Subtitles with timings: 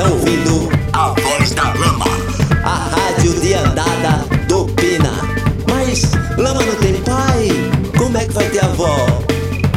[0.00, 2.06] estão ouvindo A voz da lama.
[2.64, 5.12] a rádio de andada do Pina.
[5.68, 7.48] Mas lama não tem pai,
[7.98, 8.96] como é que vai ter avó?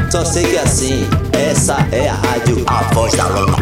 [0.09, 2.63] Só sei que assim, essa é a rádio.
[2.67, 3.57] A voz da lama.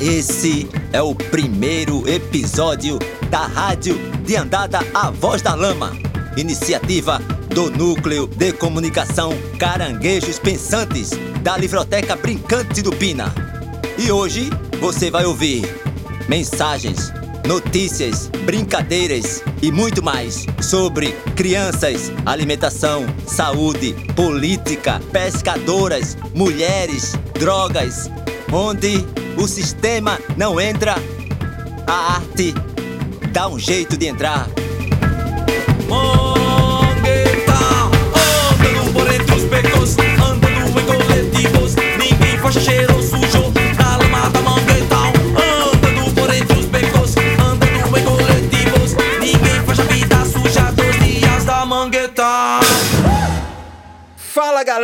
[0.00, 2.98] Esse é o primeiro episódio
[3.28, 5.92] da rádio de andada A Voz da Lama,
[6.36, 7.20] iniciativa
[7.52, 11.10] do Núcleo de Comunicação Caranguejos Pensantes
[11.42, 13.34] da Livroteca Brincante do Pina.
[13.98, 15.62] E hoje você vai ouvir
[16.28, 17.12] mensagens,
[17.46, 28.10] notícias, brincadeiras e muito mais sobre crianças, alimentação, saúde, política, pescadoras, mulheres, drogas,
[28.52, 29.04] onde
[29.36, 30.94] o sistema não entra,
[31.86, 32.54] a arte
[33.32, 34.48] dá um jeito de entrar.
[38.52, 42.87] Andando por entre os becos, andando em coletivos, ninguém faz cheiro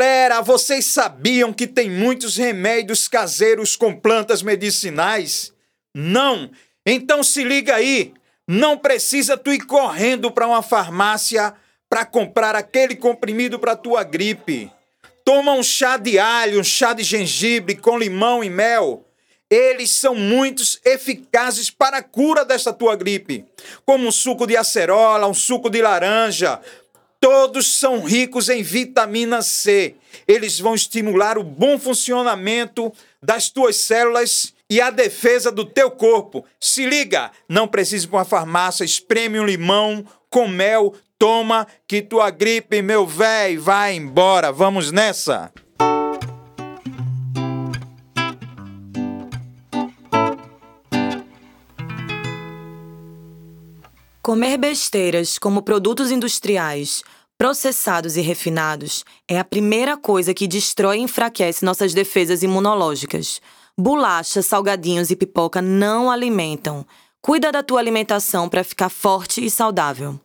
[0.04, 5.50] galera, vocês sabiam que tem muitos remédios caseiros com plantas medicinais?
[5.94, 6.50] Não?
[6.84, 8.12] Então se liga aí,
[8.46, 11.54] não precisa tu ir correndo para uma farmácia
[11.88, 14.70] para comprar aquele comprimido para tua gripe.
[15.24, 19.06] Toma um chá de alho, um chá de gengibre com limão e mel.
[19.48, 23.46] Eles são muitos eficazes para a cura desta tua gripe,
[23.86, 26.60] como um suco de acerola, um suco de laranja,
[27.24, 29.94] Todos são ricos em vitamina C.
[30.28, 36.44] Eles vão estimular o bom funcionamento das tuas células e a defesa do teu corpo.
[36.60, 42.02] Se liga, não precisa ir para uma farmácia, espreme um limão com mel, toma que
[42.02, 44.52] tua gripe, meu véi, vai embora.
[44.52, 45.50] Vamos nessa.
[54.24, 57.02] Comer besteiras como produtos industriais,
[57.38, 63.40] processados e refinados é a primeira coisa que destrói e enfraquece nossas defesas imunológicas.
[63.78, 66.86] Bolacha, salgadinhos e pipoca não alimentam.
[67.20, 70.20] Cuida da tua alimentação para ficar forte e saudável.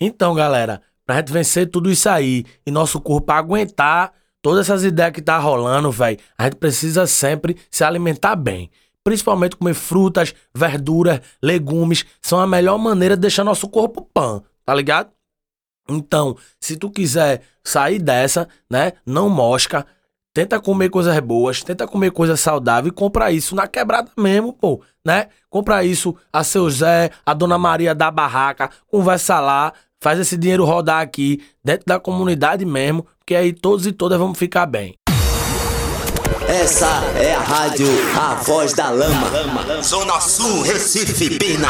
[0.00, 4.12] Então, galera, pra gente vencer tudo isso aí e nosso corpo aguentar
[4.42, 8.70] todas essas ideias que tá rolando, velho, a gente precisa sempre se alimentar bem.
[9.06, 14.74] Principalmente comer frutas, verduras, legumes, são a melhor maneira de deixar nosso corpo pan, tá
[14.74, 15.10] ligado?
[15.88, 19.86] Então, se tu quiser sair dessa, né, não mosca,
[20.34, 24.82] tenta comer coisas boas, tenta comer coisa saudável e compra isso na quebrada mesmo, pô,
[25.04, 25.28] né?
[25.48, 30.64] Compra isso a seu Zé, a Dona Maria da barraca, conversa lá, faz esse dinheiro
[30.64, 34.96] rodar aqui, dentro da comunidade mesmo, porque aí todos e todas vamos ficar bem.
[36.48, 36.86] Essa
[37.20, 39.82] é a rádio A Voz da Lama.
[39.82, 41.68] Zona Sul, Recife, Pina.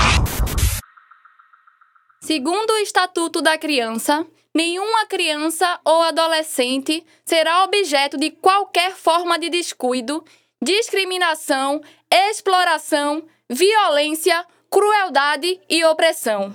[2.20, 9.48] Segundo o Estatuto da Criança, nenhuma criança ou adolescente será objeto de qualquer forma de
[9.48, 10.22] descuido,
[10.62, 11.80] discriminação,
[12.12, 16.54] exploração, violência, crueldade e opressão,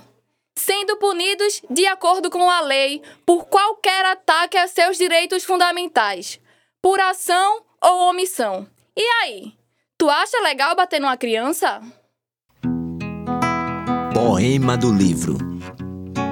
[0.54, 6.38] sendo punidos de acordo com a lei por qualquer ataque a seus direitos fundamentais,
[6.80, 8.66] por ação ou omissão.
[8.96, 9.52] E aí?
[9.98, 11.80] Tu acha legal bater numa criança?
[14.14, 15.38] Poema do livro.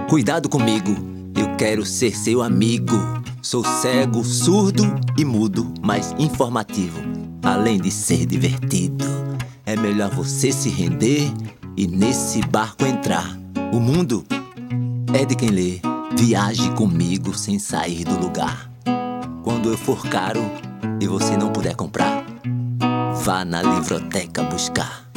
[0.08, 0.90] Cuidado comigo,
[1.36, 2.96] eu quero ser seu amigo.
[3.42, 4.84] Sou cego, surdo
[5.18, 7.00] e mudo, mas informativo.
[7.42, 9.04] Além de ser divertido,
[9.64, 11.32] é melhor você se render
[11.76, 13.38] e nesse barco entrar.
[13.72, 14.26] O mundo
[15.18, 15.80] é de quem lê.
[16.16, 18.70] Viaje comigo sem sair do lugar.
[19.42, 20.42] Quando eu for caro
[21.00, 22.24] e você não puder comprar,
[23.22, 25.10] vá na livroteca buscar.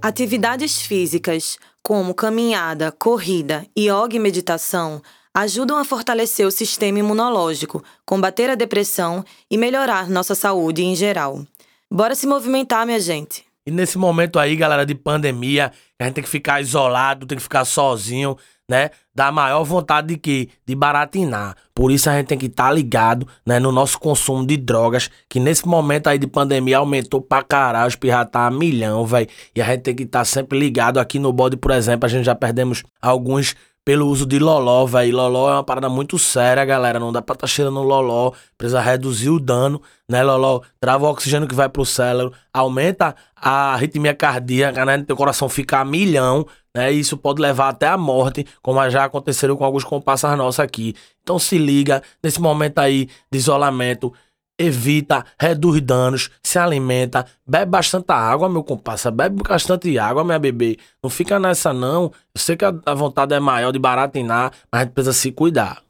[0.00, 5.02] Atividades físicas, como caminhada, corrida, yoga e meditação,
[5.34, 11.44] ajudam a fortalecer o sistema imunológico, combater a depressão e melhorar nossa saúde em geral.
[11.90, 13.44] Bora se movimentar, minha gente.
[13.66, 17.42] E nesse momento aí, galera, de pandemia, a gente tem que ficar isolado, tem que
[17.42, 18.36] ficar sozinho,
[18.68, 18.90] né?
[19.14, 20.48] Dá maior vontade de quê?
[20.66, 21.56] De baratinar.
[21.74, 25.40] Por isso a gente tem que estar ligado, né, no nosso consumo de drogas, que
[25.40, 29.28] nesse momento aí de pandemia aumentou pra caralho, os pirra tá a milhão, velho.
[29.54, 32.24] E a gente tem que estar sempre ligado aqui no bode, por exemplo, a gente
[32.24, 35.16] já perdemos alguns pelo uso de loló, velho.
[35.16, 36.98] Loló é uma parada muito séria, galera.
[36.98, 38.32] Não dá pra tá cheirando loló.
[38.56, 40.62] Precisa reduzir o dano, né, loló?
[40.80, 45.02] Trava o oxigênio que vai pro cérebro, aumenta a arritmia cardíaca, né?
[45.02, 46.92] Teu coração fica a milhão, né?
[46.92, 50.94] E isso pode levar até a morte, como já aconteceram com alguns comparsas nossos aqui.
[51.22, 54.12] Então se liga, nesse momento aí de isolamento,
[54.58, 60.76] evita, reduz danos, se alimenta, bebe bastante água, meu comparsa, bebe bastante água, minha bebê.
[61.02, 62.04] Não fica nessa não.
[62.34, 65.82] Eu sei que a vontade é maior de baratinar, mas a gente precisa se cuidar.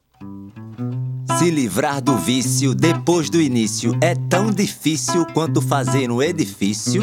[1.37, 7.01] Se livrar do vício depois do início é tão difícil quanto fazer um edifício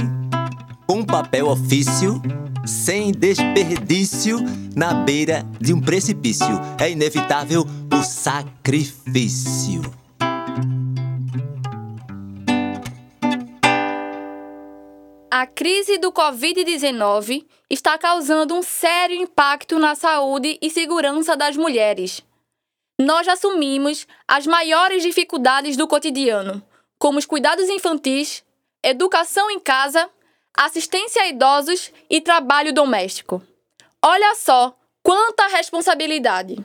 [0.87, 2.20] com papel ofício,
[2.67, 4.38] sem desperdício,
[4.75, 6.61] na beira de um precipício.
[6.81, 9.82] É inevitável o sacrifício.
[15.31, 22.23] A crise do Covid-19 está causando um sério impacto na saúde e segurança das mulheres.
[23.00, 26.62] Nós assumimos as maiores dificuldades do cotidiano,
[26.99, 28.44] como os cuidados infantis,
[28.85, 30.09] educação em casa,
[30.56, 33.43] assistência a idosos e trabalho doméstico.
[34.04, 36.56] Olha só quanta responsabilidade!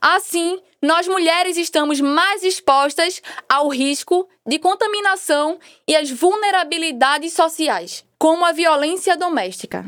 [0.00, 8.44] Assim, nós mulheres estamos mais expostas ao risco de contaminação e às vulnerabilidades sociais, como
[8.44, 9.84] a violência doméstica.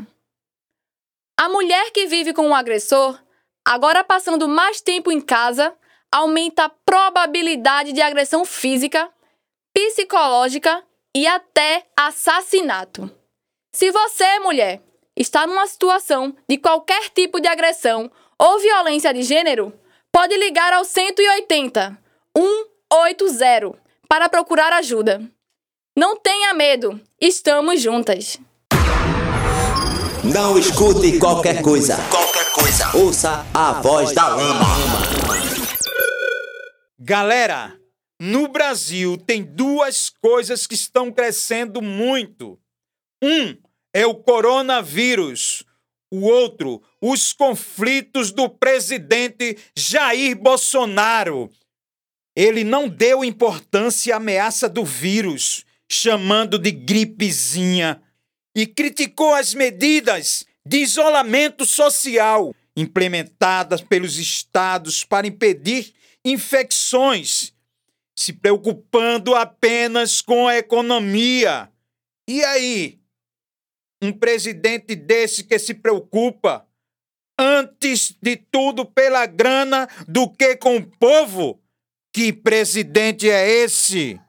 [1.37, 3.19] A mulher que vive com um agressor,
[3.65, 5.75] agora passando mais tempo em casa,
[6.09, 9.11] aumenta a probabilidade de agressão física,
[9.73, 10.81] psicológica
[11.13, 13.11] e até assassinato.
[13.75, 14.81] Se você, mulher,
[15.17, 19.73] está numa situação de qualquer tipo de agressão ou violência de gênero,
[20.13, 21.97] pode ligar ao 180
[22.33, 23.77] 180
[24.07, 25.21] para procurar ajuda.
[25.93, 28.39] Não tenha medo, estamos juntas.
[30.23, 31.97] Não escute qualquer coisa.
[32.09, 32.95] Qualquer coisa.
[32.95, 34.65] Ouça a voz da lama.
[36.97, 37.77] Galera,
[38.21, 42.57] no Brasil tem duas coisas que estão crescendo muito.
[43.21, 43.64] Um
[43.95, 45.63] é o coronavírus.
[46.11, 51.49] O outro, os conflitos do presidente Jair Bolsonaro.
[52.35, 58.01] Ele não deu importância à ameaça do vírus, chamando de gripezinha,
[58.53, 65.93] e criticou as medidas de isolamento social implementadas pelos estados para impedir
[66.25, 67.53] infecções,
[68.13, 71.71] se preocupando apenas com a economia.
[72.27, 72.99] E aí?
[74.01, 76.67] Um presidente desse que se preocupa
[77.39, 81.59] antes de tudo pela grana do que com o povo?
[82.13, 84.19] Que presidente é esse?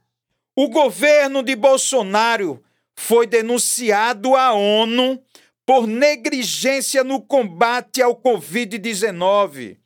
[0.57, 2.63] O governo de Bolsonaro
[2.99, 5.23] foi denunciado à ONU
[5.67, 9.77] por negligência no combate ao Covid-19,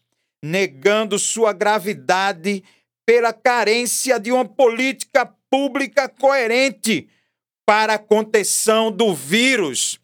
[0.42, 2.62] negando sua gravidade
[3.04, 7.08] pela carência de uma política pública coerente
[7.70, 10.00] para a contenção do vírus.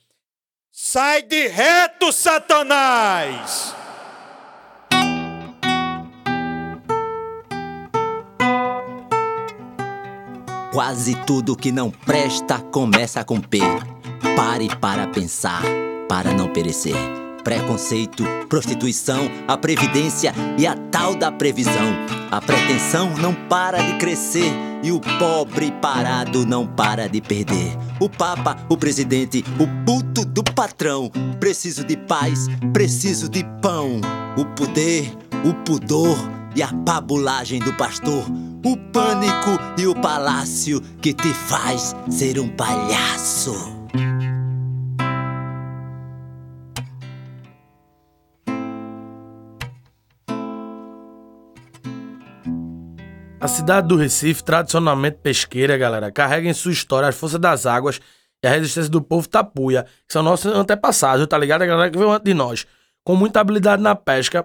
[0.70, 3.74] Sai de reto, Satanás!
[10.72, 13.58] Quase tudo que não presta começa com P.
[14.36, 15.64] Pare para pensar,
[16.08, 17.25] para não perecer.
[17.46, 21.94] Preconceito, prostituição, a previdência e a tal da previsão.
[22.28, 24.52] A pretensão não para de crescer
[24.82, 27.78] e o pobre parado não para de perder.
[28.00, 31.08] O Papa, o presidente, o puto do patrão.
[31.38, 34.00] Preciso de paz, preciso de pão.
[34.37, 36.19] O poder, o pudor
[36.56, 38.25] e a pabulagem do pastor.
[38.64, 43.75] O pânico e o palácio que te faz ser um palhaço.
[53.46, 58.00] A cidade do Recife, tradicionalmente pesqueira, galera, carrega em sua história as forças das águas
[58.42, 61.62] e a resistência do povo tapuia, que são nossos antepassados, tá ligado?
[61.62, 62.66] A galera que veio antes de nós,
[63.04, 64.44] com muita habilidade na pesca,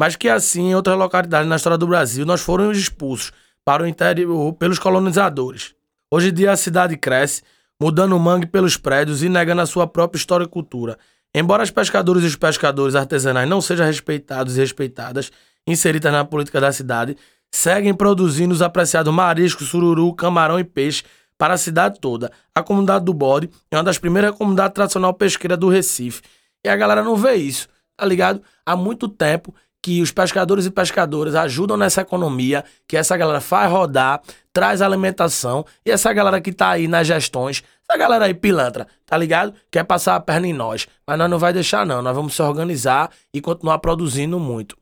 [0.00, 3.32] mas que assim, em outras localidades na história do Brasil, nós fomos expulsos
[3.66, 5.74] para o interior pelos colonizadores.
[6.10, 7.42] Hoje em dia a cidade cresce,
[7.78, 10.96] mudando o mangue pelos prédios e negando a sua própria história e cultura.
[11.34, 15.30] Embora os pescadores e os pescadores artesanais não sejam respeitados e respeitadas,
[15.66, 17.14] inseridas na política da cidade,
[17.58, 21.02] seguem produzindo os apreciados mariscos, sururu, camarão e peixe
[21.36, 22.30] para a cidade toda.
[22.54, 26.22] A comunidade do Bode é uma das primeiras comunidades tradicional pesqueira do Recife.
[26.64, 28.40] E a galera não vê isso, tá ligado?
[28.64, 33.70] Há muito tempo que os pescadores e pescadoras ajudam nessa economia, que essa galera faz
[33.70, 34.20] rodar,
[34.52, 39.16] traz alimentação, e essa galera que tá aí nas gestões, essa galera aí pilantra, tá
[39.16, 39.52] ligado?
[39.70, 42.42] Quer passar a perna em nós, mas nós não vai deixar não, nós vamos se
[42.42, 44.76] organizar e continuar produzindo muito.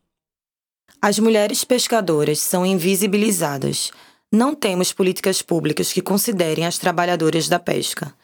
[1.00, 3.90] As mulheres pescadoras são invisibilizadas.
[4.32, 8.14] Não temos políticas públicas que considerem as trabalhadoras da pesca.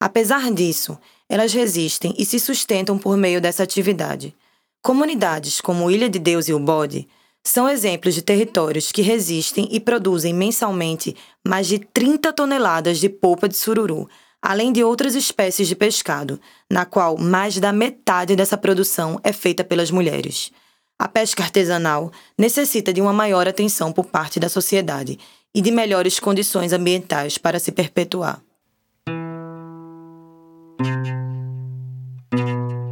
[0.00, 0.98] Apesar disso,
[1.28, 4.34] elas resistem e se sustentam por meio dessa atividade.
[4.82, 7.06] Comunidades como Ilha de Deus e o Bode
[7.44, 11.14] São exemplos de territórios que resistem e produzem mensalmente
[11.46, 14.08] mais de 30 toneladas de polpa de sururu,
[14.40, 19.62] além de outras espécies de pescado, na qual mais da metade dessa produção é feita
[19.62, 20.50] pelas mulheres.
[20.98, 25.18] A pesca artesanal necessita de uma maior atenção por parte da sociedade
[25.54, 28.42] e de melhores condições ambientais para se perpetuar.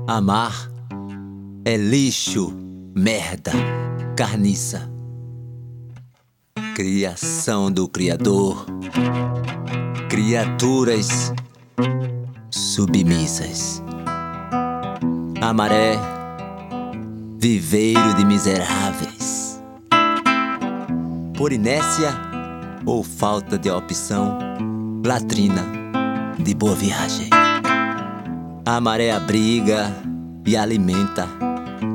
[0.06, 0.68] Amar
[1.64, 2.52] é lixo,
[2.94, 3.52] merda,
[4.16, 4.90] carniça.
[6.74, 8.66] Criação do Criador.
[10.08, 11.32] Criaturas
[12.50, 13.82] submissas.
[15.40, 15.96] A maré,
[17.42, 19.58] viveiro de miseráveis.
[21.34, 22.12] Por inércia
[22.84, 24.38] ou falta de opção,
[25.02, 25.64] latrina
[26.38, 27.30] de boa viagem.
[28.66, 29.90] A maré abriga
[30.46, 31.26] e alimenta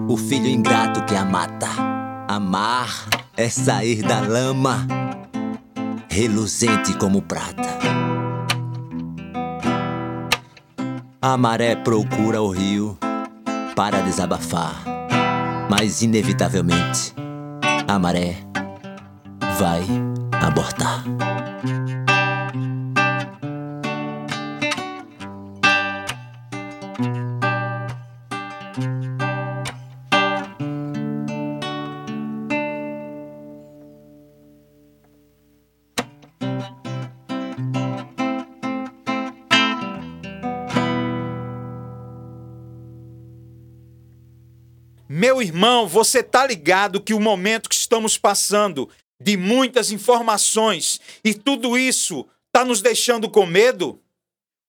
[0.10, 1.70] o filho ingrato que a mata.
[2.28, 2.90] Amar
[3.38, 4.88] é sair da lama,
[6.10, 7.70] reluzente como prata.
[11.22, 12.98] A maré procura o rio
[13.75, 14.95] para desabafar,
[15.77, 17.13] mas inevitavelmente
[17.86, 18.38] a maré
[19.60, 19.84] vai
[20.41, 21.25] abortar.
[45.25, 48.88] Meu irmão, você tá ligado que o momento que estamos passando
[49.20, 54.00] de muitas informações e tudo isso tá nos deixando com medo?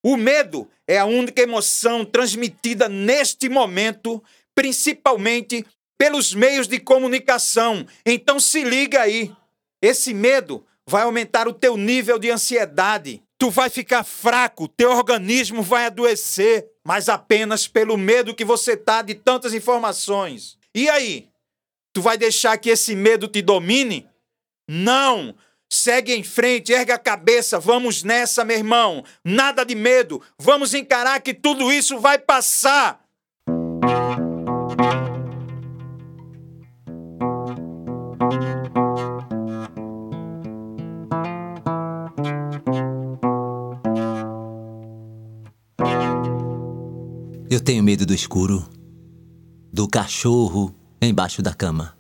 [0.03, 5.63] O medo é a única emoção transmitida neste momento, principalmente
[5.99, 7.87] pelos meios de comunicação.
[8.07, 9.31] Então se liga aí.
[9.83, 13.23] Esse medo vai aumentar o teu nível de ansiedade.
[13.39, 19.03] Tu vai ficar fraco, teu organismo vai adoecer, mas apenas pelo medo que você tá
[19.03, 20.57] de tantas informações.
[20.75, 21.29] E aí?
[21.93, 24.09] Tu vai deixar que esse medo te domine?
[24.69, 25.35] Não!
[25.69, 29.05] Segue em frente, erga a cabeça, vamos nessa, meu irmão.
[29.25, 33.05] Nada de medo, vamos encarar que tudo isso vai passar.
[47.67, 48.65] Tenho medo do escuro,
[49.73, 51.97] do cachorro embaixo da cama.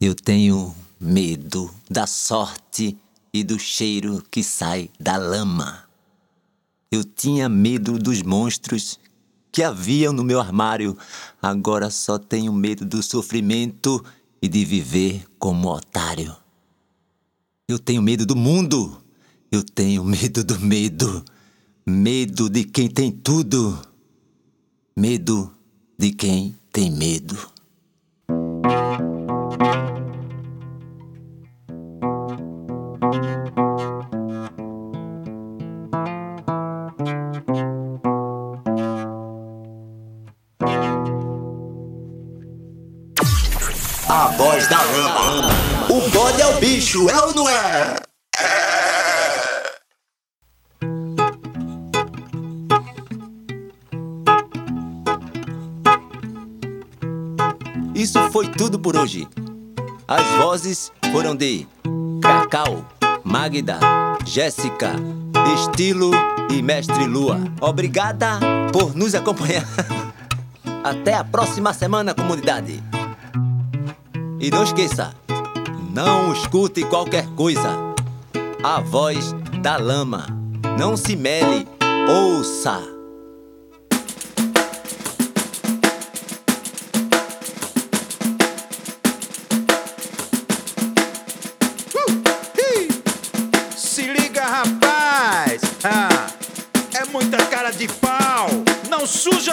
[0.00, 2.96] Eu tenho medo da sorte
[3.30, 5.84] e do cheiro que sai da lama.
[6.90, 8.98] Eu tinha medo dos monstros
[9.52, 10.96] que haviam no meu armário.
[11.42, 14.02] Agora só tenho medo do sofrimento
[14.40, 16.34] e de viver como otário.
[17.68, 19.02] Eu tenho medo do mundo.
[19.52, 21.22] Eu tenho medo do medo.
[21.84, 23.93] Medo de quem tem tudo.
[24.96, 25.52] Medo
[25.98, 27.36] de quem tem medo.
[58.34, 59.28] Foi tudo por hoje.
[60.08, 61.68] As vozes foram de
[62.20, 62.84] Cacau,
[63.22, 63.78] Magda,
[64.26, 64.94] Jéssica,
[65.54, 66.10] Estilo
[66.50, 67.38] e Mestre Lua.
[67.60, 68.40] Obrigada
[68.72, 69.64] por nos acompanhar.
[70.82, 72.82] Até a próxima semana, comunidade.
[74.40, 75.14] E não esqueça,
[75.92, 77.70] não escute qualquer coisa.
[78.64, 80.26] A voz da lama.
[80.76, 81.68] Não se mele,
[82.08, 82.93] ouça.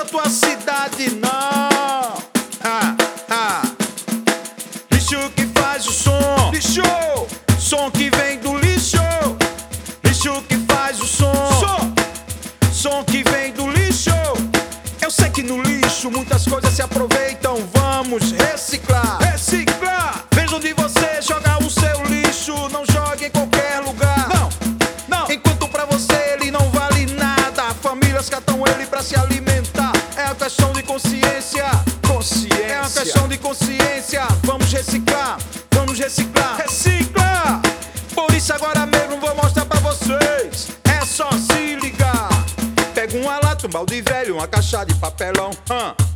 [0.01, 1.29] Suja tua cidade, não!
[2.63, 2.95] Ah,
[3.29, 3.61] ah.
[4.91, 6.81] Lixo que faz o som, lixo!
[7.59, 8.97] Som que vem do lixo!
[10.03, 10.60] Lixo que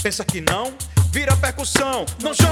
[0.05, 0.71] pensa que não,
[1.11, 2.44] vira percussão, não.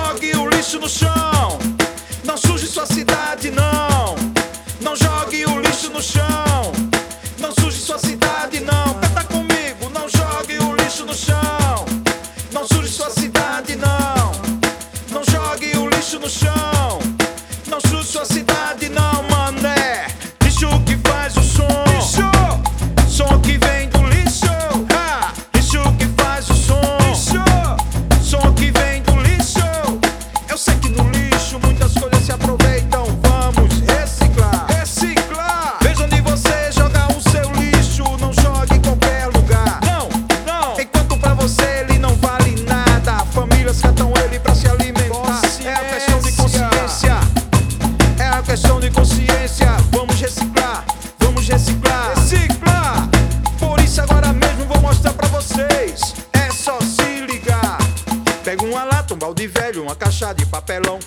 [60.73, 60.99] papelão.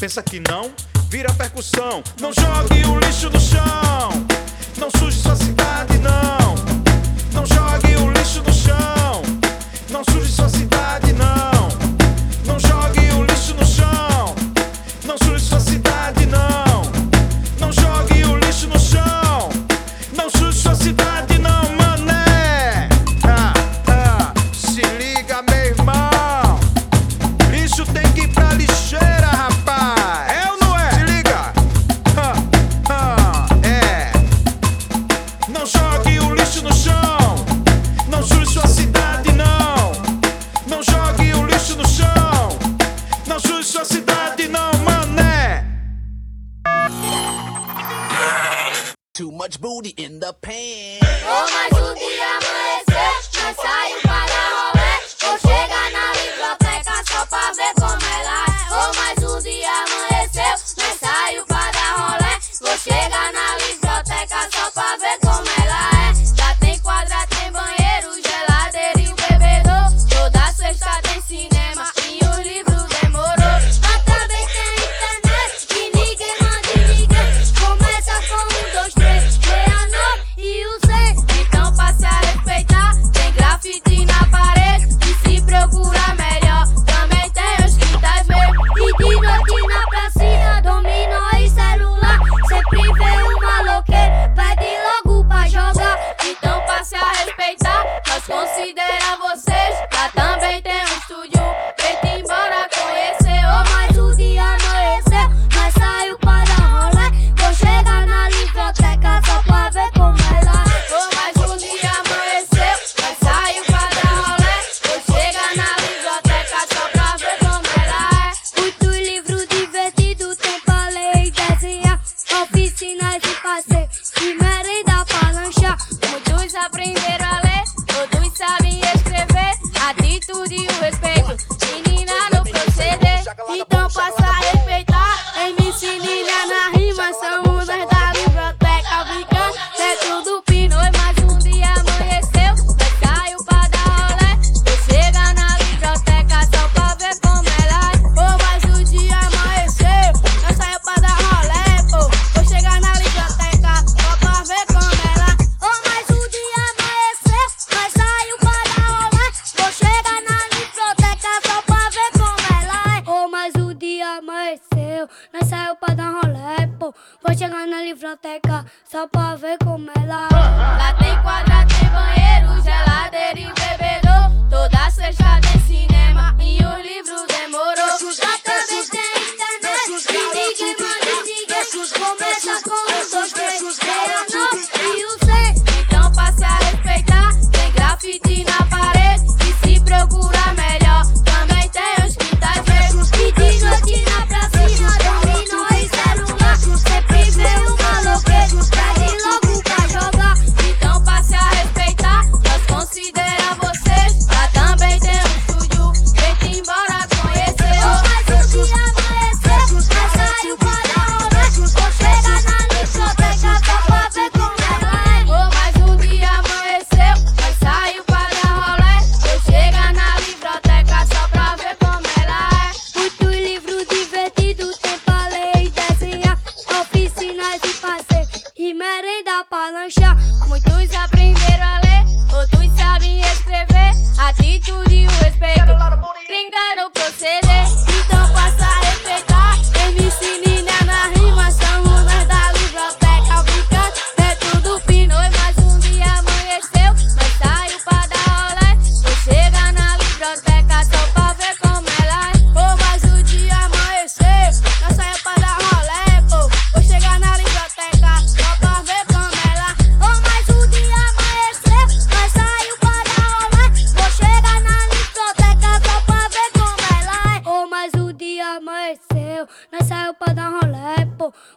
[0.00, 0.70] Pensa que não?
[1.08, 2.02] Vira percussão.
[2.20, 4.26] Não jogue o lixo no chão.
[4.78, 6.54] Não suje sua cidade, não.
[7.32, 7.85] Não jogue.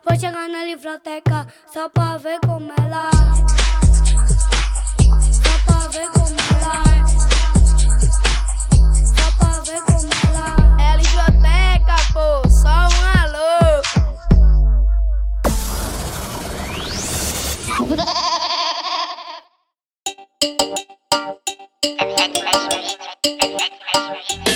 [0.06, 3.10] Vou chegar na livroteca só pra ver como ela.
[3.10, 3.40] É.
[5.34, 6.84] Só pra ver como ela.
[6.96, 7.04] É.
[9.06, 10.94] Só pra ver como ela é.
[10.94, 13.60] É livroteca, pô, só um alô.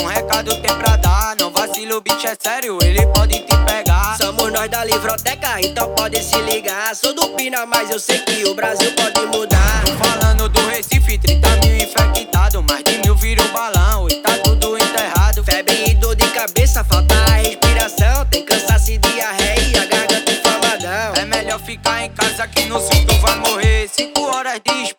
[0.00, 1.36] um recado tem é pra dar.
[1.38, 4.16] Não vacilo, bicho, é sério, ele pode te pegar.
[4.16, 6.94] Somos nós da livroteca, então pode se ligar.
[6.96, 9.84] Sou do Pina, mas eu sei que o Brasil pode mudar.
[9.84, 12.62] Tô falando do Recife, 30 mil infectados.
[12.64, 15.44] Mais de mil viram balão e tá tudo enterrado.
[15.44, 18.26] Febre e dor de cabeça, falta a respiração.
[18.30, 21.14] Tem cansaço e diarreia e a garganta inflamadão.
[21.14, 23.88] É melhor ficar em casa que no sul tu vai morrer.
[23.88, 24.89] Cinco horas de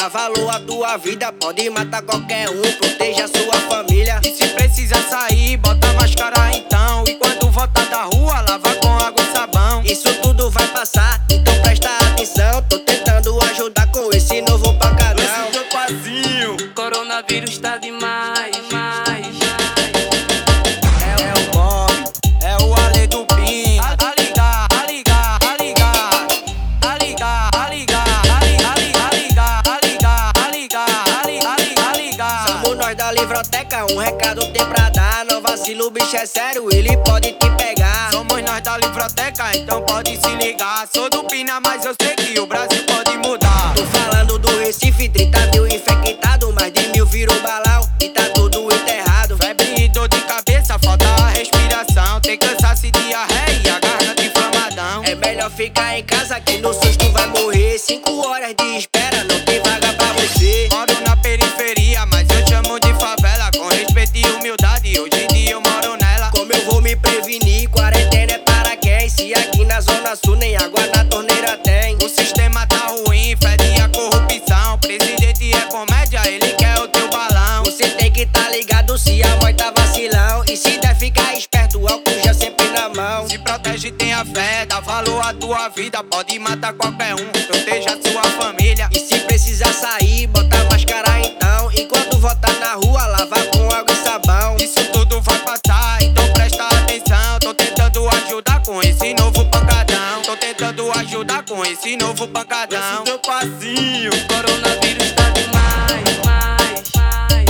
[0.00, 2.99] Dá valor à tua vida, pode matar qualquer um.
[36.20, 38.10] é sério, ele pode te pegar.
[38.10, 40.86] Somos nós da livroteca, então pode se ligar.
[40.92, 41.96] Sou do Pina, mas eu
[102.72, 106.04] Lança o teu passinho, coronavírus tá demais.
[106.24, 107.48] mais, mais.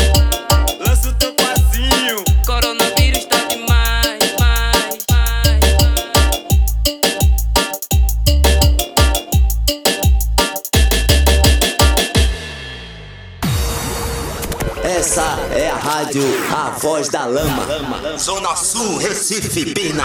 [0.80, 4.35] Lança o teu passinho, coronavírus tá demais.
[4.40, 5.61] mais, mais.
[14.83, 17.66] Essa é a rádio A Voz da Lama,
[18.18, 20.04] Zona Sul, Recife, Pina.